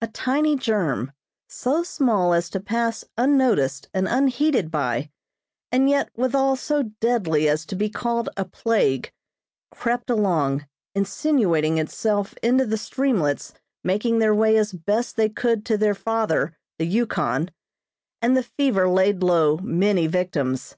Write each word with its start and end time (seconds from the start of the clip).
A 0.00 0.08
tiny 0.08 0.56
germ, 0.56 1.12
so 1.48 1.84
small 1.84 2.34
as 2.34 2.50
to 2.50 2.58
pass 2.58 3.04
unnoticed 3.16 3.88
and 3.94 4.08
unheeded 4.08 4.72
by, 4.72 5.08
and 5.70 5.88
yet 5.88 6.10
withal 6.16 6.56
so 6.56 6.90
deadly 6.98 7.48
as 7.48 7.64
to 7.66 7.76
be 7.76 7.88
called 7.88 8.28
a 8.36 8.44
plague, 8.44 9.12
crept 9.70 10.10
along, 10.10 10.66
insinuating 10.96 11.78
itself 11.78 12.34
into 12.42 12.66
the 12.66 12.76
streamlets 12.76 13.54
making 13.84 14.18
their 14.18 14.34
way 14.34 14.56
as 14.56 14.72
best 14.72 15.14
they 15.14 15.28
could 15.28 15.64
to 15.66 15.78
their 15.78 15.94
father, 15.94 16.58
the 16.80 16.84
Yukon; 16.84 17.48
and 18.20 18.36
the 18.36 18.42
fever 18.42 18.88
laid 18.88 19.22
low 19.22 19.58
many 19.58 20.08
victims. 20.08 20.74